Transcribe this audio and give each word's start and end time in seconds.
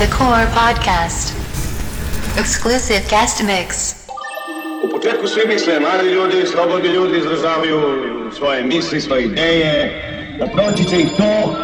The 0.00 0.06
Core 0.06 0.48
Podcast. 0.56 1.34
Exclusive 2.36 3.04
guest 3.10 3.42
mix. 3.42 3.94
U 4.84 4.88
početku 4.88 5.26
svi 5.26 5.42
misle, 5.48 5.80
mladi 5.80 6.08
ljudi, 6.08 6.46
slobodni 6.46 6.88
ljudi 6.88 7.18
izražavaju 7.18 7.80
svoje 8.36 8.64
misli, 8.64 9.00
svoje 9.00 9.24
ideje, 9.24 10.02
da 10.38 10.46
proći 10.46 10.84
će 10.84 11.00
ih 11.00 11.08
to, 11.16 11.56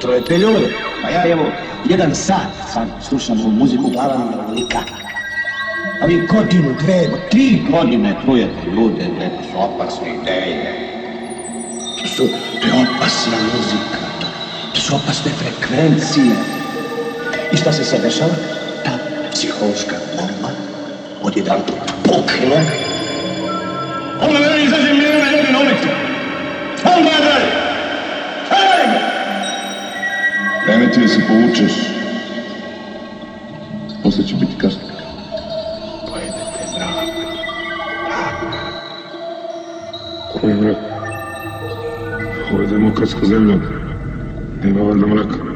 troje 0.00 0.24
te 0.24 0.38
ljude. 0.38 0.74
Pa 1.02 1.08
ja 1.10 1.30
evo, 1.30 1.44
jedan 1.88 2.14
sat 2.14 2.52
sad 2.72 2.88
slušam 3.08 3.40
ovu 3.40 3.50
muziku 3.50 3.90
glavama 3.90 4.52
lika. 4.56 4.78
A 6.02 6.06
vi 6.06 6.26
godinu, 6.26 6.74
dve, 6.80 7.08
tri 7.30 7.62
godine 7.70 8.16
trujete 8.24 8.70
ljude, 8.76 9.04
to 9.36 9.42
su 9.42 9.58
opasne 9.58 10.14
ideje. 10.22 10.88
To 12.02 12.08
su, 12.08 12.28
to 12.60 12.66
je 12.66 12.72
opasna 12.72 13.36
muzika, 13.54 13.98
to 14.74 14.80
su 14.80 14.94
opasne 14.96 15.32
frekvencije. 15.32 16.57
I 17.52 17.56
šta 17.56 17.72
se 17.72 17.84
sad 17.84 18.00
dešava? 18.02 18.34
Ta 18.84 18.90
psihološka 19.32 19.96
bomba 20.16 20.50
odjedan 21.22 21.60
pukne. 22.04 22.60
Onda 24.20 24.38
meni 24.38 24.64
izađe 24.64 24.88
ljudi 24.88 25.52
na 25.52 25.58
ulicu. 25.58 25.88
Onda 26.84 27.10
je 27.10 27.20
dalje. 27.20 27.68
Vreme 30.66 30.92
ti 30.92 31.00
da 31.00 31.08
se 31.08 31.20
povučeš. 31.28 31.72
Posle 34.02 34.26
će 34.26 34.34
biti 34.34 34.52
kasno. 34.60 34.80
Pojedete 36.08 36.62
mrak. 36.76 37.04
Koji 40.32 40.54
mrak? 40.54 40.76
Ovo 42.52 42.62
je 42.62 42.66
demokratska 42.66 43.26
zemlja. 43.26 43.56
Nema 44.62 44.82
valjda 44.82 45.06
mraka. 45.06 45.47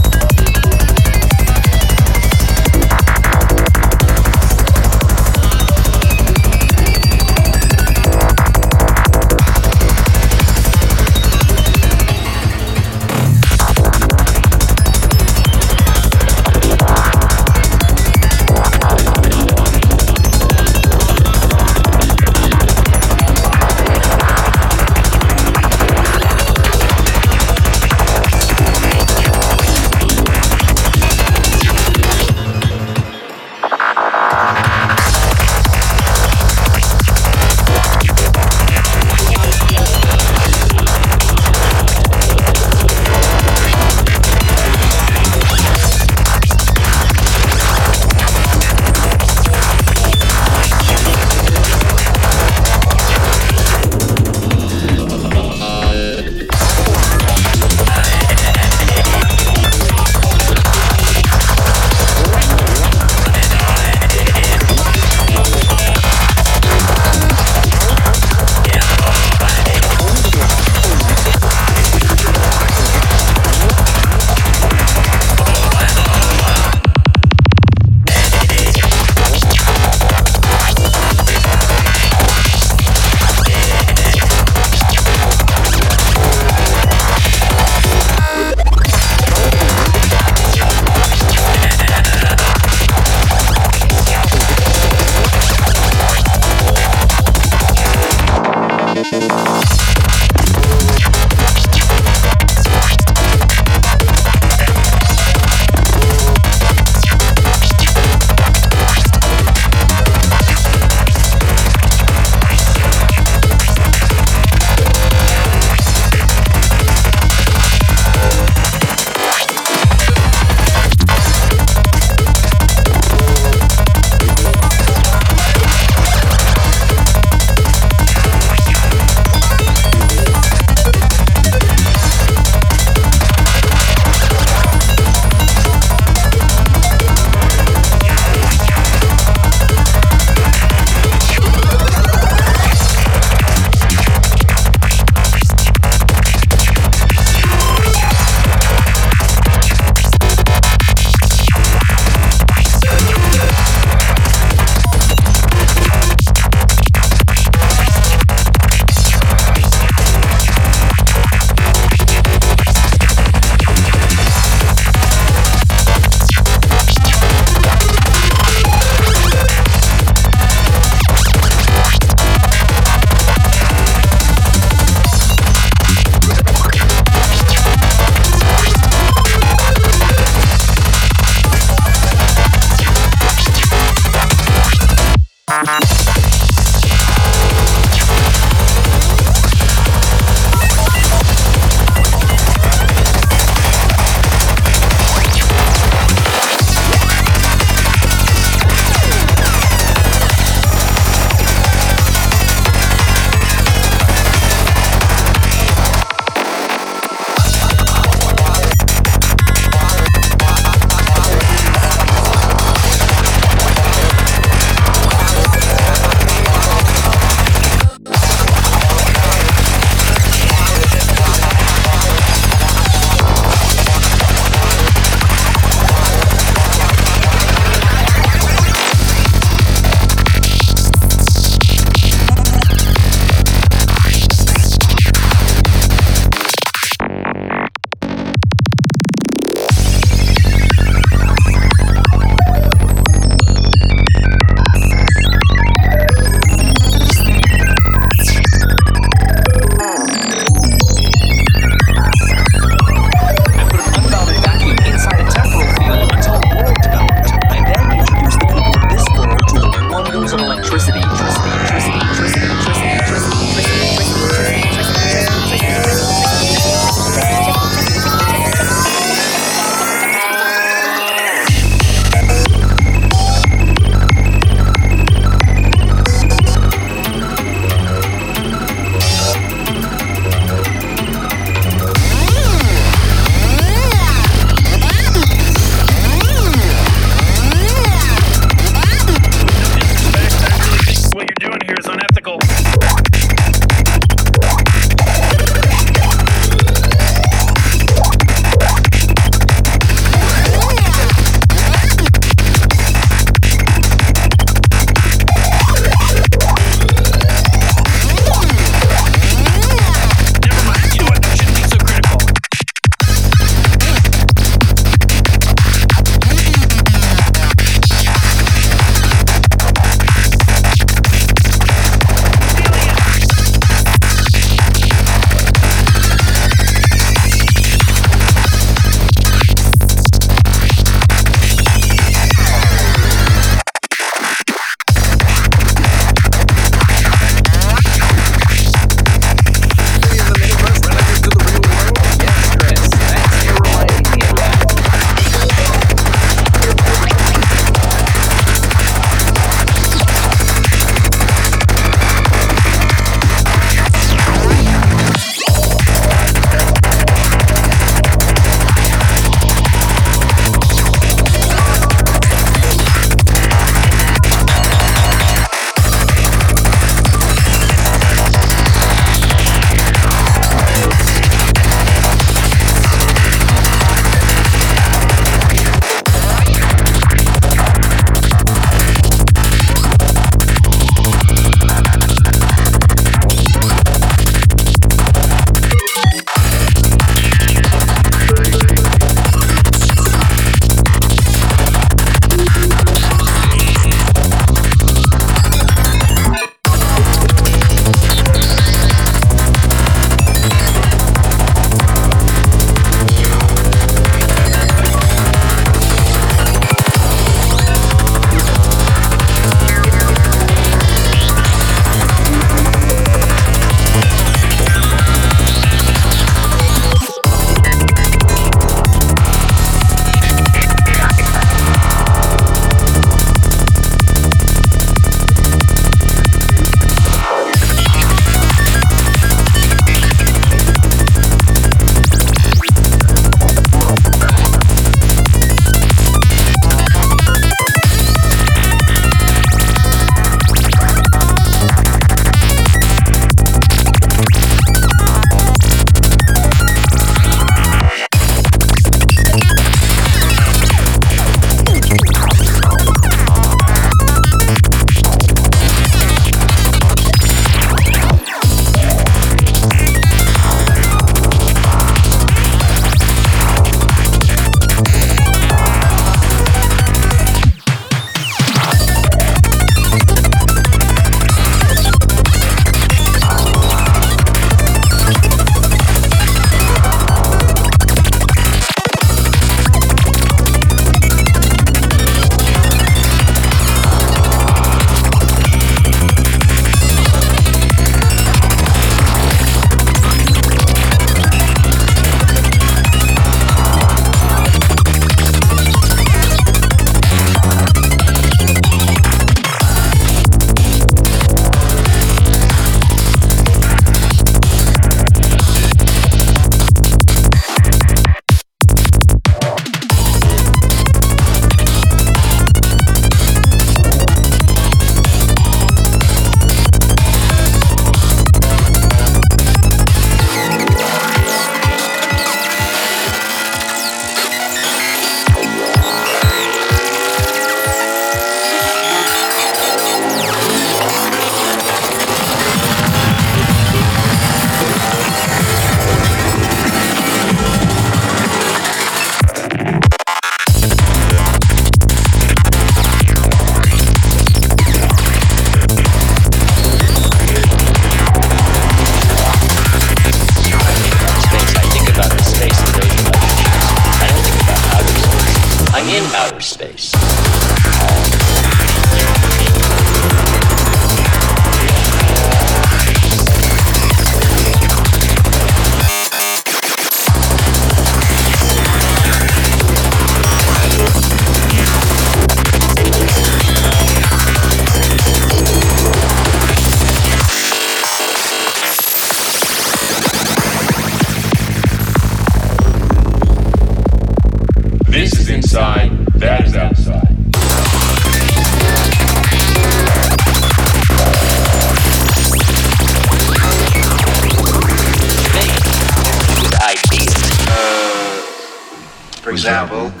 Example, 599.41 600.00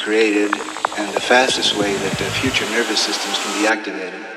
created 0.00 0.50
and 0.96 1.14
the 1.14 1.20
fastest 1.20 1.76
way 1.76 1.94
that 1.94 2.12
uh, 2.20 2.24
future 2.40 2.64
nervous 2.70 3.00
systems 3.00 3.38
can 3.38 3.62
be 3.62 3.68
activated. 3.68 4.29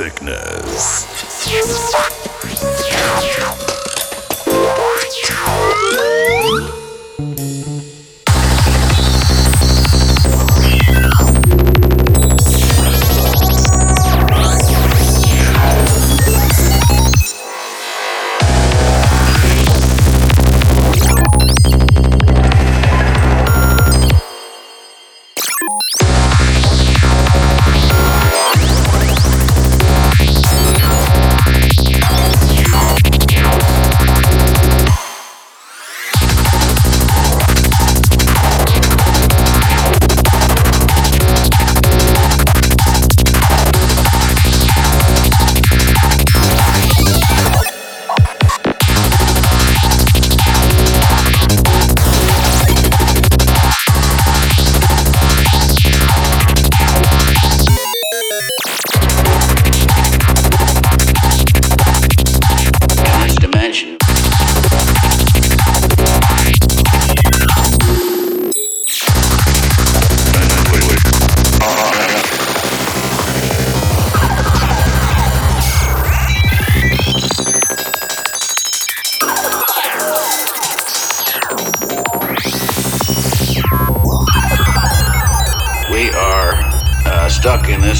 Sickness. 0.00 0.89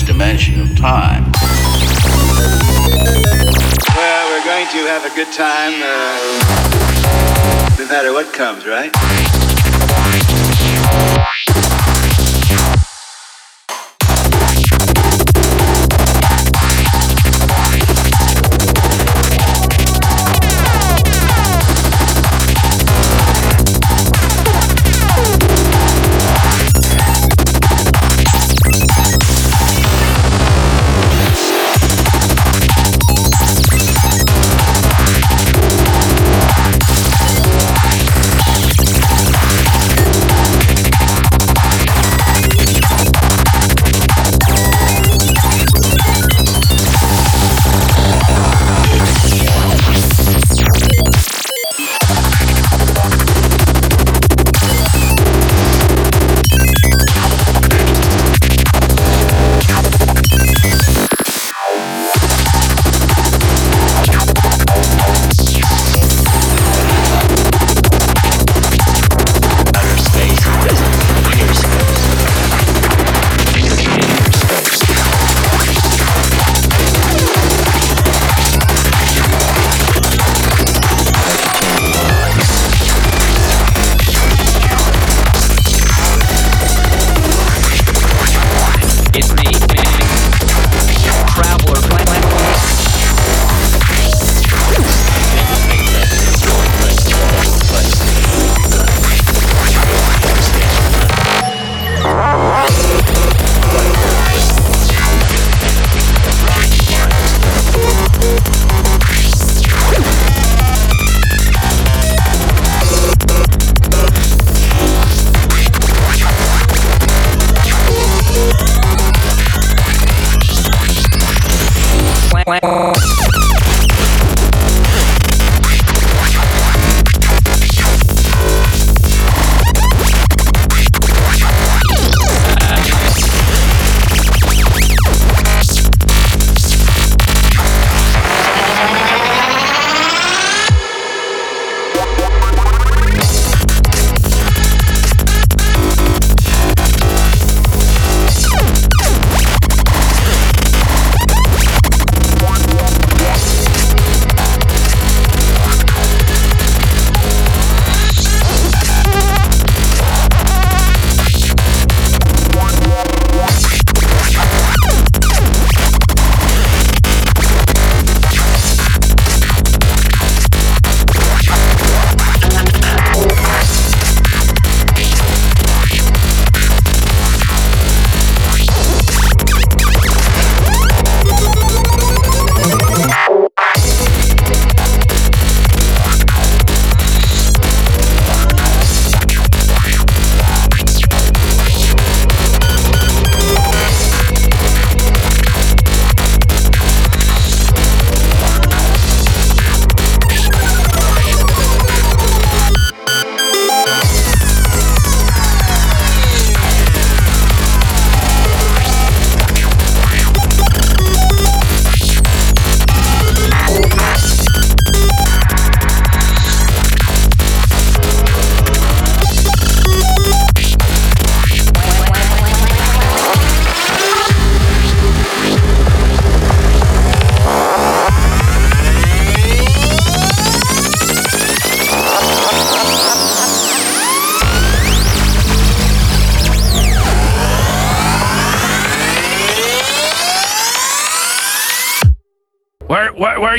This 0.00 0.06
dimension 0.06 0.60
of 0.60 0.76
time. 0.76 1.24
Well, 3.94 4.30
we're 4.30 4.44
going 4.44 4.66
to 4.68 4.86
have 4.86 5.04
a 5.04 5.14
good 5.14 5.32
time, 5.32 5.74
uh, 5.82 6.18
no 7.78 7.86
matter 7.88 8.12
what 8.12 8.32
comes, 8.32 8.66
right? 8.66 8.90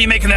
You 0.02 0.08
making 0.08 0.31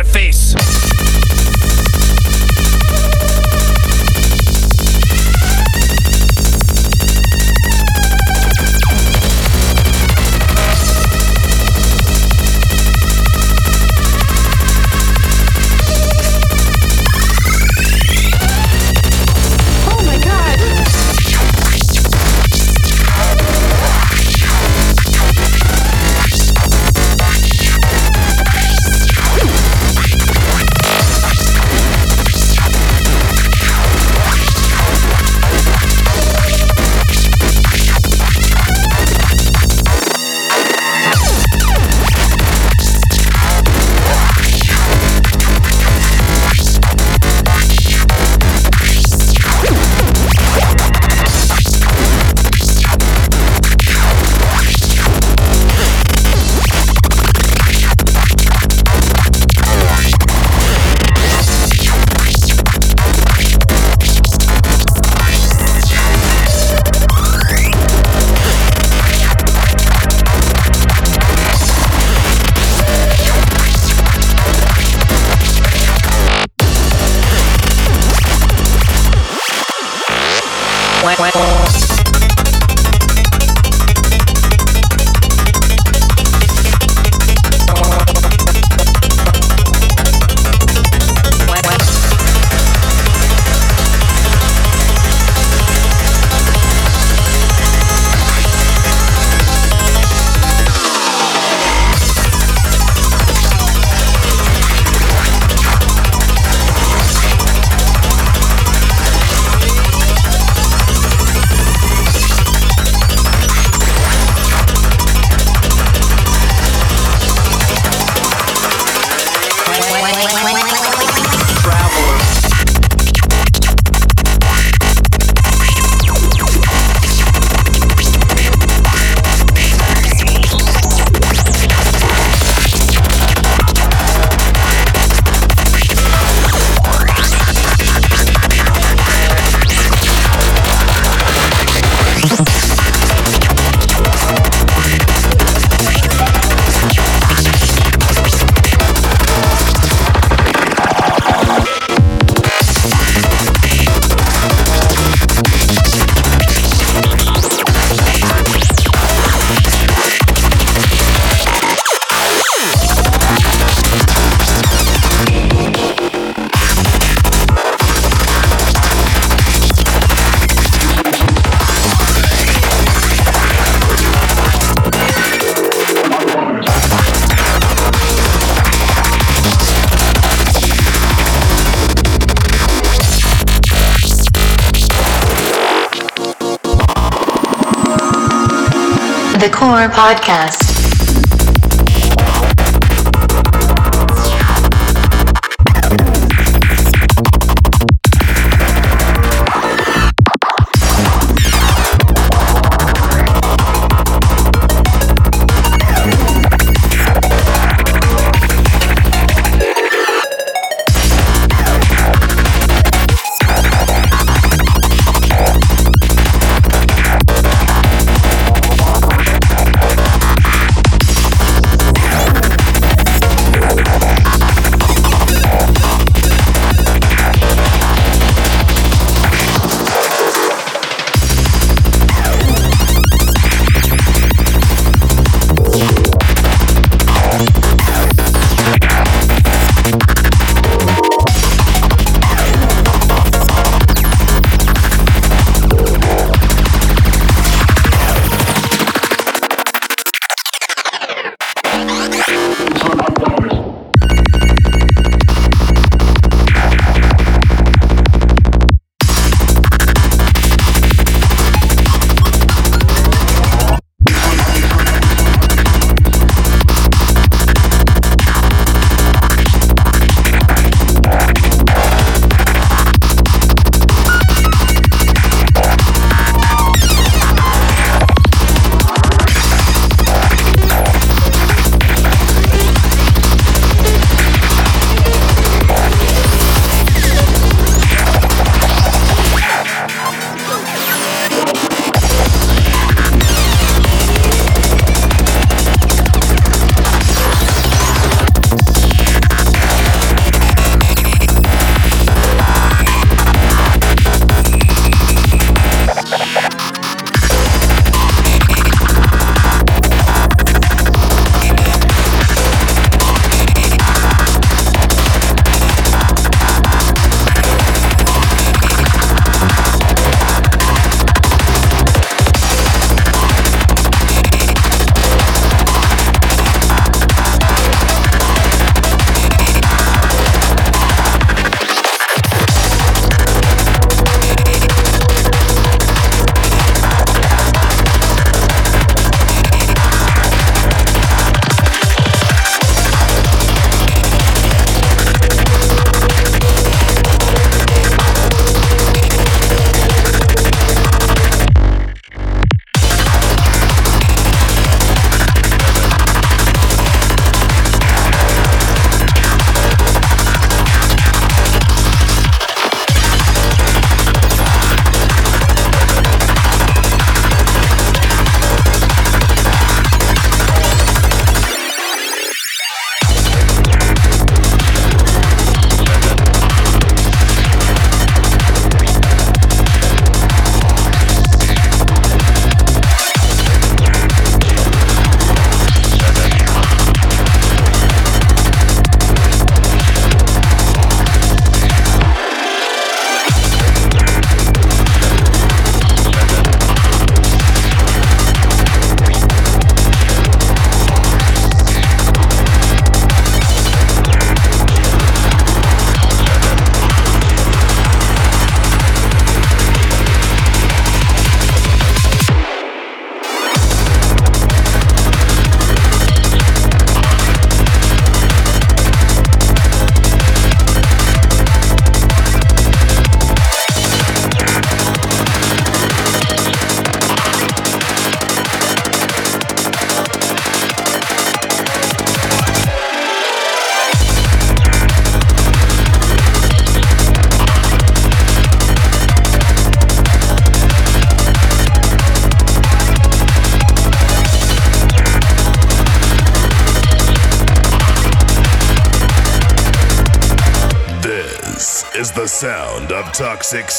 The 189.44 189.50
Core 189.50 189.90
Podcast. 189.90 190.63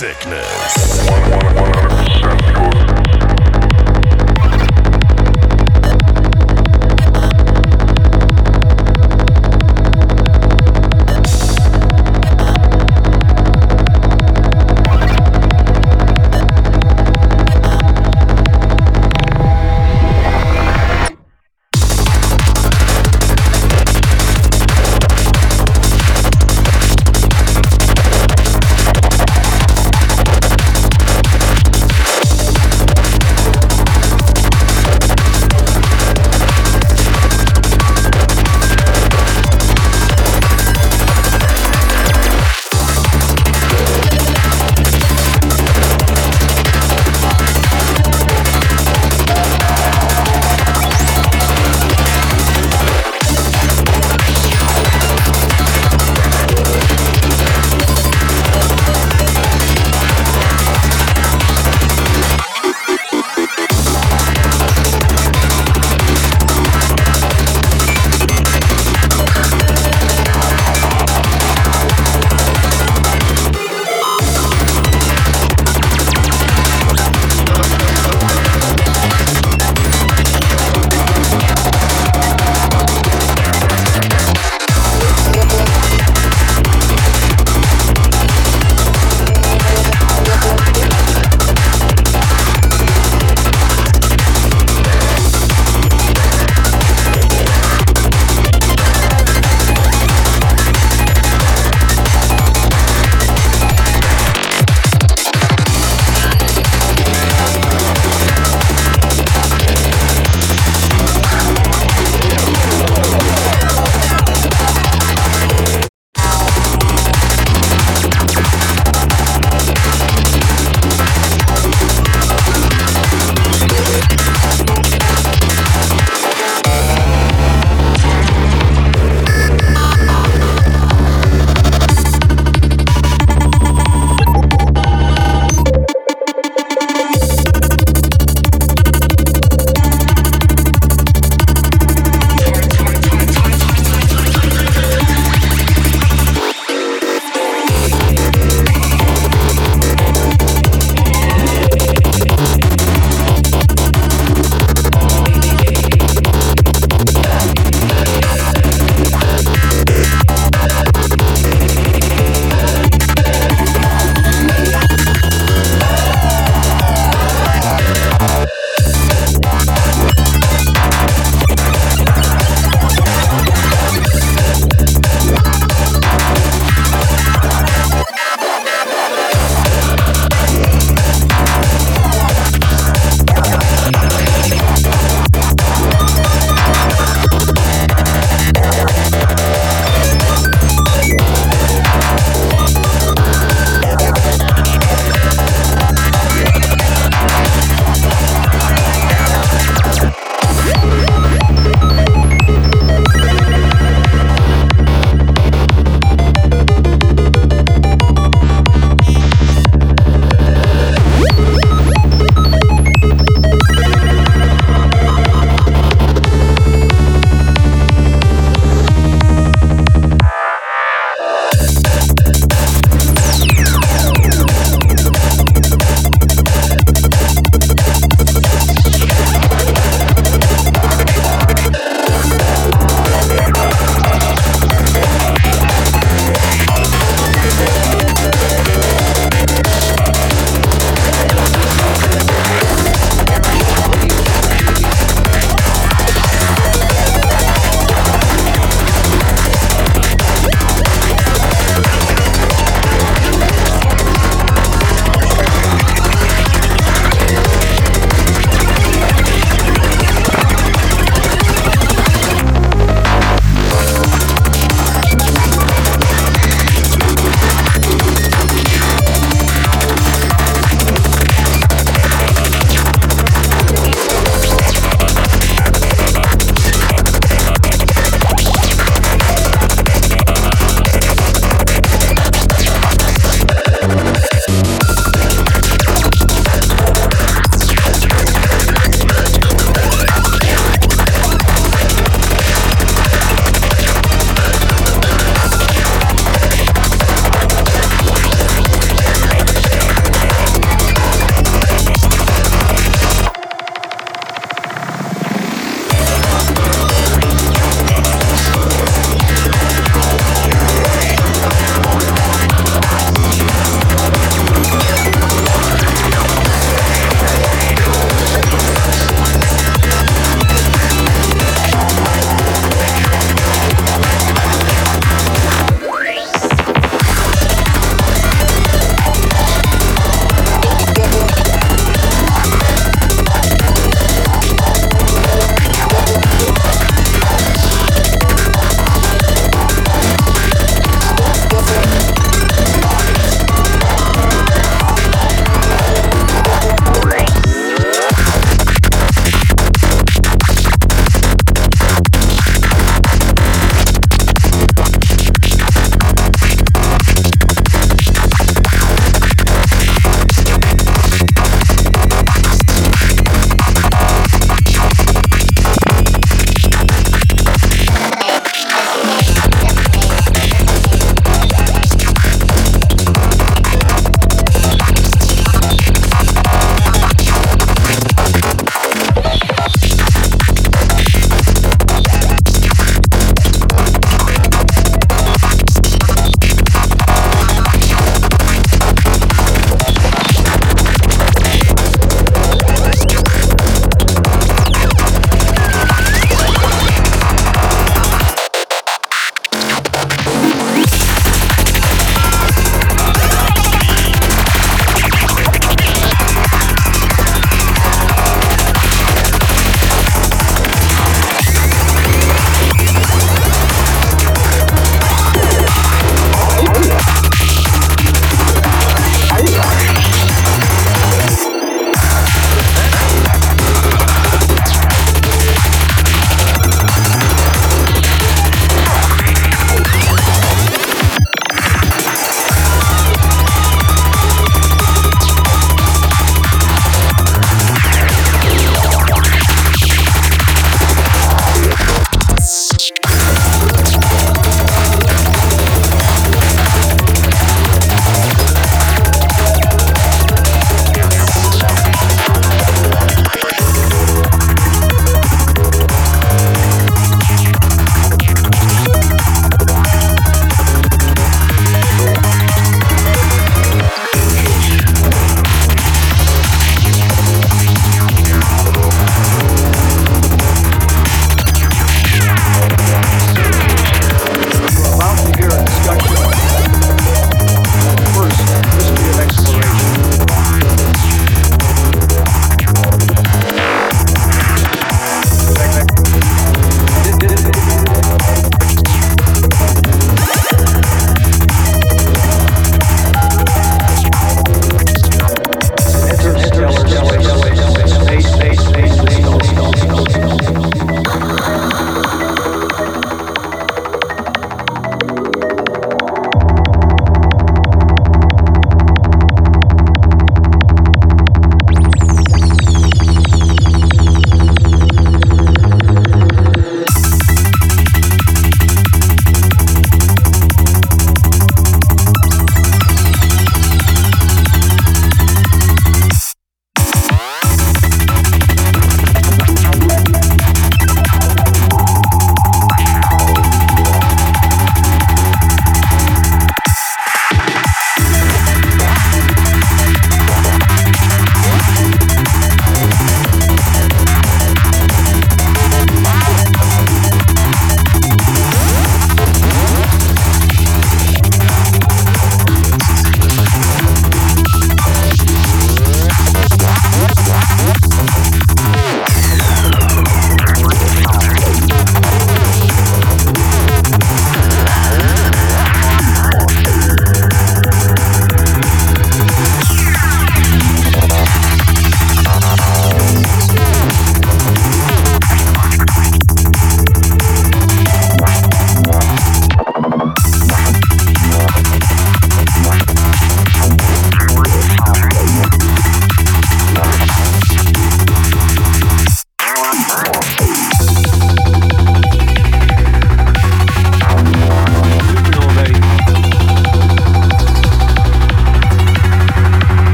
Sickness. 0.00 0.49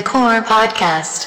The 0.00 0.04
Core 0.04 0.40
Podcast. 0.40 1.19